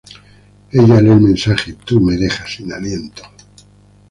[0.73, 3.21] Ella lee el mensaje: "Tu me dejas sin aliento".